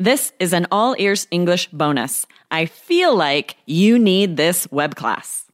[0.00, 2.26] This is an all ears English bonus.
[2.50, 5.46] I feel like you need this web class.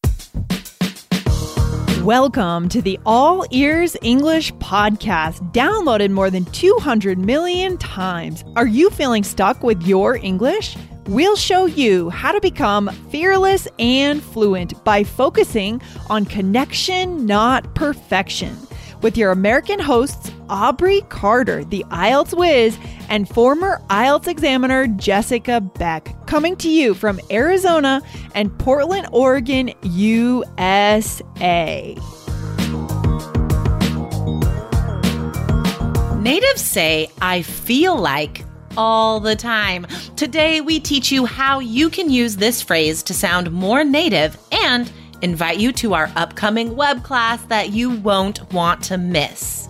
[2.03, 8.43] Welcome to the All Ears English podcast, downloaded more than 200 million times.
[8.57, 10.75] Are you feeling stuck with your English?
[11.05, 18.57] We'll show you how to become fearless and fluent by focusing on connection, not perfection
[19.03, 22.77] with your American hosts, Aubrey Carter, the IELTS whiz,
[23.09, 28.03] and former IELTS examiner Jessica Beck, coming to you from Arizona
[28.35, 31.25] and Portland, Oregon, USA.
[36.21, 38.45] Natives say, I feel like
[38.77, 39.87] all the time.
[40.17, 44.91] Today, we teach you how you can use this phrase to sound more native and
[45.23, 49.70] invite you to our upcoming web class that you won't want to miss.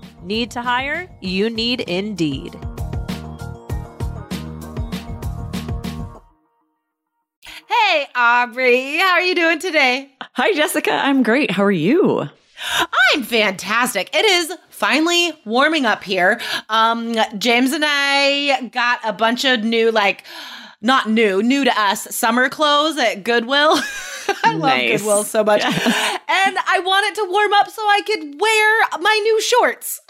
[0.23, 1.09] Need to hire?
[1.19, 2.55] You need Indeed.
[7.67, 10.11] Hey, Aubrey, how are you doing today?
[10.33, 10.91] Hi, Jessica.
[10.91, 11.49] I'm great.
[11.49, 12.29] How are you?
[13.13, 14.15] I'm fantastic.
[14.15, 16.39] It is finally warming up here.
[16.69, 20.23] Um, James and I got a bunch of new, like,
[20.81, 23.75] not new, new to us, summer clothes at Goodwill.
[24.43, 24.99] I love Nice.
[24.99, 25.63] Goodwill so much.
[26.33, 30.01] And I want it to warm up so I could wear my new shorts.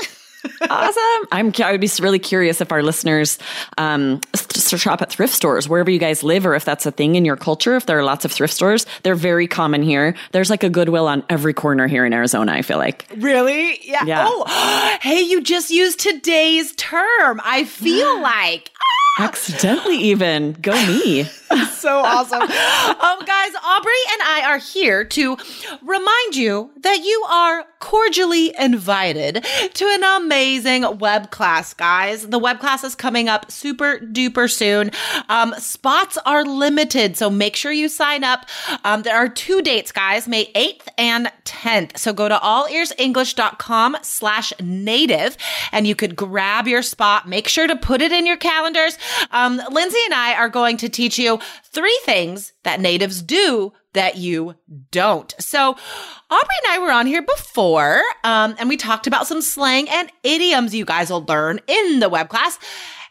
[0.70, 1.28] awesome.
[1.32, 1.52] I'm.
[1.64, 3.38] I would be really curious if our listeners
[3.78, 4.22] um,
[4.58, 7.36] shop at thrift stores wherever you guys live, or if that's a thing in your
[7.36, 7.76] culture.
[7.76, 10.16] If there are lots of thrift stores, they're very common here.
[10.32, 12.54] There's like a Goodwill on every corner here in Arizona.
[12.54, 13.06] I feel like.
[13.18, 13.80] Really?
[13.84, 14.06] Yeah.
[14.06, 14.26] Yeah.
[14.28, 17.42] Oh, hey, you just used today's term.
[17.44, 18.72] I feel like
[19.20, 21.24] Accidentally, even go me.
[21.74, 22.42] so awesome.
[22.42, 25.38] um, guys, Aubrey and I are here to
[25.82, 29.44] remind you that you are cordially invited
[29.74, 32.28] to an amazing web class, guys.
[32.28, 34.92] The web class is coming up super duper soon.
[35.30, 38.46] Um, spots are limited, so make sure you sign up.
[38.84, 41.98] Um, there are two dates, guys, May 8th and 10th.
[41.98, 45.38] So go to allearsenglish.com slash native
[45.72, 47.28] and you could grab your spot.
[47.28, 49.00] Make sure to put it in your calendars.
[49.32, 54.18] Um, Lindsay and I are going to teach you three things that natives do that
[54.18, 54.56] you
[54.92, 55.34] don't.
[55.40, 59.90] So Aubrey and I were on here before, um, and we talked about some slang
[59.90, 62.58] and idioms you guys will learn in the web class.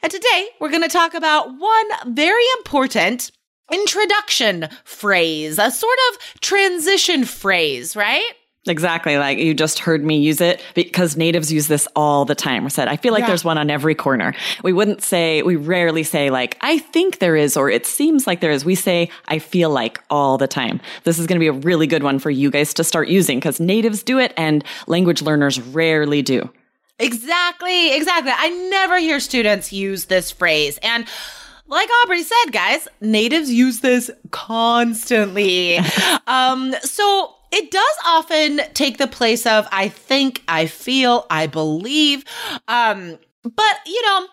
[0.03, 3.31] And today we're going to talk about one very important
[3.71, 8.33] introduction phrase, a sort of transition phrase, right?
[8.67, 9.17] Exactly.
[9.17, 12.67] Like you just heard me use it because natives use this all the time.
[12.67, 13.29] I said, I feel like Yeah.
[13.29, 14.35] there's one on every corner.
[14.63, 18.41] We wouldn't say, we rarely say like, I think there is, or it seems like
[18.41, 18.63] there is.
[18.65, 20.79] We say, I feel like all the time.
[21.05, 23.39] This is going to be a really good one for you guys to start using
[23.39, 26.51] because natives do it and language learners rarely do.
[26.99, 28.31] Exactly, exactly.
[28.37, 30.79] I never hear students use this phrase.
[30.83, 31.07] And
[31.67, 35.79] like Aubrey said, guys, natives use this constantly.
[36.27, 42.25] um, so it does often take the place of I think, I feel, I believe.
[42.69, 44.27] Um, but you know,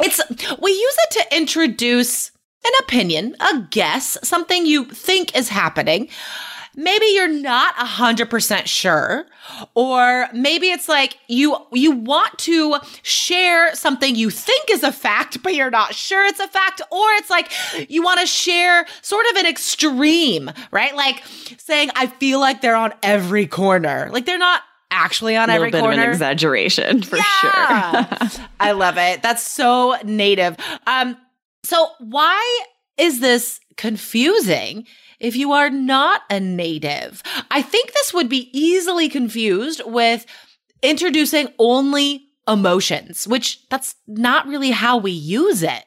[0.00, 0.20] it's
[0.60, 2.30] we use it to introduce
[2.64, 6.08] an opinion, a guess, something you think is happening.
[6.80, 9.26] Maybe you're not a hundred percent sure,
[9.74, 15.42] or maybe it's like you you want to share something you think is a fact,
[15.42, 17.50] but you're not sure it's a fact, or it's like
[17.90, 20.94] you want to share sort of an extreme, right?
[20.94, 21.24] Like
[21.58, 25.72] saying, "I feel like they're on every corner," like they're not actually on A every
[25.72, 26.02] little bit corner.
[26.02, 27.50] of an exaggeration for sure.
[28.60, 29.20] I love it.
[29.20, 30.56] That's so native.
[30.86, 31.16] Um,
[31.64, 32.64] so why
[32.96, 34.86] is this confusing
[35.20, 37.22] if you are not a native?
[37.50, 40.26] I think this would be easily confused with
[40.82, 45.84] introducing only emotions, which that's not really how we use it.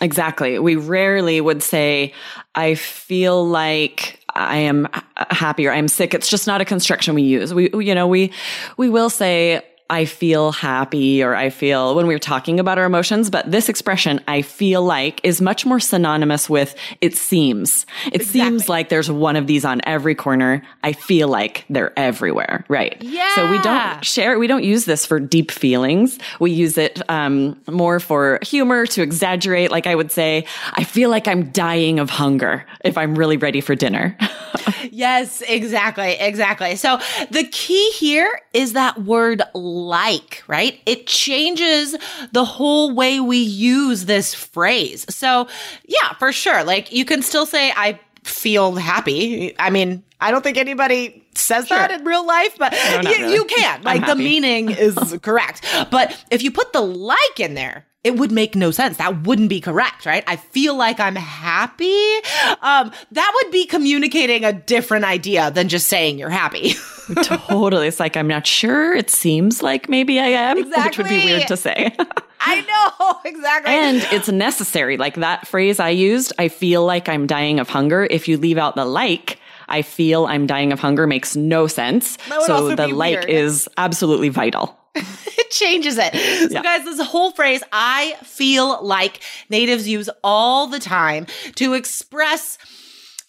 [0.00, 0.58] Exactly.
[0.58, 2.14] We rarely would say,
[2.54, 6.14] I feel like I am uh, happy or I'm sick.
[6.14, 7.52] It's just not a construction we use.
[7.52, 8.32] We, you know, we,
[8.78, 13.28] we will say, I feel happy or I feel when we're talking about our emotions,
[13.28, 17.84] but this expression, I feel like is much more synonymous with it seems.
[18.06, 18.40] It exactly.
[18.40, 20.62] seems like there's one of these on every corner.
[20.84, 22.64] I feel like they're everywhere.
[22.68, 22.96] Right.
[23.02, 23.34] Yeah.
[23.34, 26.18] So we don't share, we don't use this for deep feelings.
[26.38, 29.72] We use it, um, more for humor to exaggerate.
[29.72, 33.60] Like I would say, I feel like I'm dying of hunger if I'm really ready
[33.60, 34.16] for dinner.
[34.90, 36.12] yes, exactly.
[36.12, 36.76] Exactly.
[36.76, 37.00] So
[37.30, 39.42] the key here is that word
[39.86, 40.80] like, right?
[40.86, 41.96] It changes
[42.32, 45.06] the whole way we use this phrase.
[45.08, 45.48] So,
[45.86, 46.64] yeah, for sure.
[46.64, 49.54] Like you can still say, I feel happy.
[49.58, 51.78] I mean, I don't think anybody says sure.
[51.78, 53.34] that in real life, but no, y- really.
[53.34, 53.82] you can.
[53.82, 55.64] Like the meaning is correct.
[55.90, 58.96] But if you put the like in there, it would make no sense.
[58.96, 60.24] That wouldn't be correct, right?
[60.26, 62.16] I feel like I'm happy.
[62.62, 66.74] Um, that would be communicating a different idea than just saying you're happy.
[67.22, 67.88] totally.
[67.88, 68.94] It's like, I'm not sure.
[68.94, 70.84] It seems like maybe I am, exactly.
[70.84, 71.94] which would be weird to say.
[72.40, 73.74] I know, exactly.
[73.74, 74.96] And it's necessary.
[74.96, 78.08] Like that phrase I used, I feel like I'm dying of hunger.
[78.10, 79.38] If you leave out the like,
[79.68, 82.16] I feel I'm dying of hunger makes no sense.
[82.46, 83.28] So the like weird.
[83.28, 84.79] is absolutely vital.
[84.94, 86.12] it changes it.
[86.14, 86.62] So, yeah.
[86.62, 91.26] guys, this whole phrase, I feel like natives use all the time
[91.56, 92.58] to express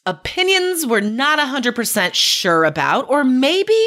[0.05, 3.79] opinions we're not 100% sure about, or maybe.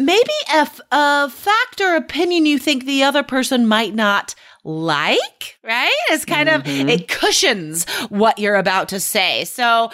[0.00, 5.90] Maybe a, a fact or opinion you think the other person might not like, right?
[6.10, 6.82] It's kind mm-hmm.
[6.82, 9.44] of, it cushions what you're about to say.
[9.44, 9.90] So,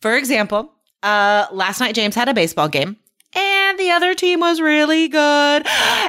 [0.00, 0.72] for example,
[1.02, 2.96] uh, last night James had a baseball game
[3.34, 5.66] and the other team was really good.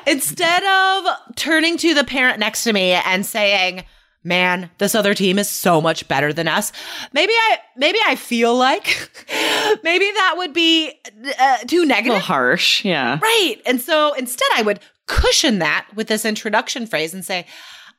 [0.07, 3.83] Instead of turning to the parent next to me and saying,
[4.23, 6.71] man, this other team is so much better than us.
[7.11, 8.85] Maybe I, maybe I feel like
[9.83, 10.93] maybe that would be
[11.39, 12.21] uh, too negative.
[12.21, 12.85] harsh.
[12.85, 13.19] Yeah.
[13.21, 13.57] Right.
[13.65, 17.45] And so instead I would cushion that with this introduction phrase and say,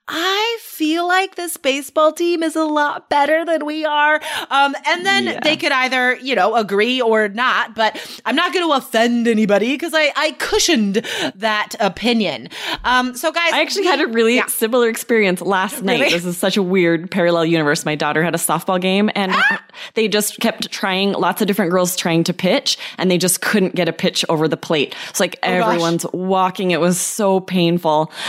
[0.07, 4.21] I feel like this baseball team is a lot better than we are.
[4.51, 5.41] Um, and then yeah.
[5.43, 9.73] they could either, you know, agree or not, but I'm not going to offend anybody
[9.73, 10.97] because I, I cushioned
[11.37, 12.51] that opinion.
[12.85, 14.47] Um, so guys, I actually had a really yeah.
[14.47, 16.01] similar experience last night.
[16.01, 16.13] Really?
[16.13, 17.87] This is such a weird parallel universe.
[17.87, 19.65] My daughter had a softball game and ah!
[19.95, 23.75] they just kept trying, lots of different girls trying to pitch and they just couldn't
[23.75, 24.95] get a pitch over the plate.
[25.09, 26.13] It's like oh, everyone's gosh.
[26.13, 26.73] walking.
[26.73, 28.13] It was so painful.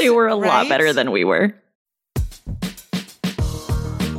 [0.00, 0.48] like, they were a right?
[0.48, 1.54] lot better than we were.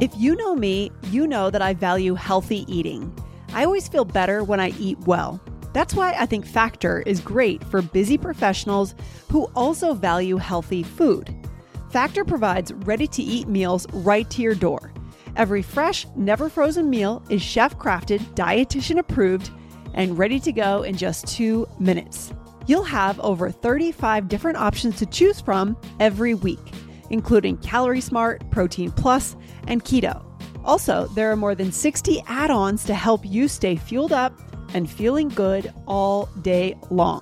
[0.02, 3.16] If you know me, you know that I value healthy eating.
[3.54, 5.40] I always feel better when I eat well.
[5.74, 8.96] That's why I think Factor is great for busy professionals
[9.30, 11.36] who also value healthy food.
[11.92, 14.92] Factor provides ready to eat meals right to your door.
[15.36, 19.52] Every fresh, never frozen meal is chef crafted, dietitian approved,
[19.94, 22.34] and ready to go in just two minutes.
[22.68, 26.60] You'll have over 35 different options to choose from every week,
[27.10, 29.36] including Calorie Smart, Protein Plus,
[29.68, 30.24] and Keto.
[30.64, 34.34] Also, there are more than 60 add ons to help you stay fueled up
[34.74, 37.22] and feeling good all day long.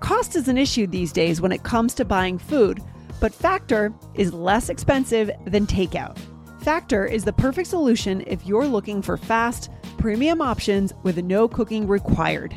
[0.00, 2.80] Cost is an issue these days when it comes to buying food,
[3.20, 6.18] but Factor is less expensive than takeout.
[6.62, 11.86] Factor is the perfect solution if you're looking for fast, premium options with no cooking
[11.86, 12.54] required.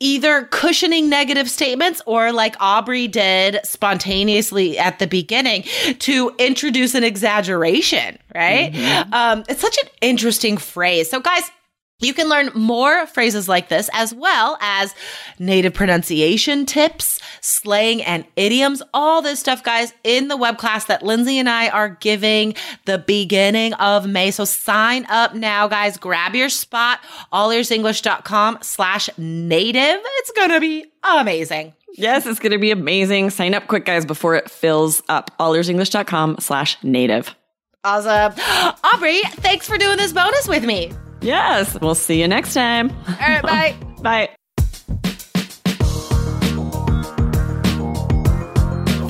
[0.01, 5.63] either cushioning negative statements or like Aubrey did spontaneously at the beginning
[5.99, 8.73] to introduce an exaggeration, right?
[8.73, 9.13] Mm-hmm.
[9.13, 11.09] Um, it's such an interesting phrase.
[11.09, 11.43] So, guys,
[11.99, 14.95] you can learn more phrases like this as well as
[15.37, 21.03] native pronunciation tips, slang and idioms, all this stuff, guys, in the web class that
[21.03, 22.55] Lindsay and I are giving
[22.85, 24.31] the beginning of May.
[24.31, 25.97] So sign up now, guys.
[25.97, 26.99] Grab your spot,
[27.33, 29.99] allearsenglish.com slash native.
[30.03, 31.73] It's going to be amazing.
[31.93, 33.31] Yes, it's going to be amazing.
[33.31, 35.31] Sign up quick, guys, before it fills up.
[35.39, 37.35] allearsenglish.com slash native.
[37.83, 38.33] Awesome.
[38.83, 40.93] Aubrey, thanks for doing this bonus with me.
[41.21, 41.77] Yes.
[41.81, 42.91] We'll see you next time.
[42.91, 43.43] All right.
[43.43, 43.75] Bye.
[44.01, 44.35] bye.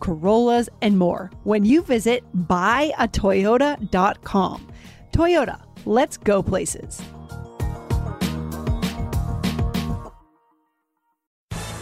[0.00, 4.66] Corollas, and more when you visit buyatoyota.com.
[5.12, 7.00] Toyota, let's go places.